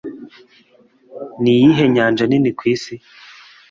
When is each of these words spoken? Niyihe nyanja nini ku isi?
Niyihe 1.41 1.83
nyanja 1.93 2.23
nini 2.27 2.51
ku 2.57 2.63
isi? 2.75 2.95